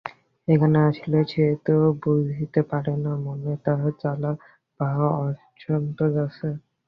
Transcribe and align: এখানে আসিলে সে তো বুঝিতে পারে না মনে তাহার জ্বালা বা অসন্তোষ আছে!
এখানে 0.47 0.77
আসিলে 0.87 1.19
সে 1.31 1.45
তো 1.65 1.73
বুঝিতে 2.01 2.61
পারে 2.71 2.93
না 3.03 3.13
মনে 3.25 3.51
তাহার 3.65 3.93
জ্বালা 4.01 4.31
বা 4.79 4.87
অসন্তোষ 5.19 6.13
আছে! 6.25 6.47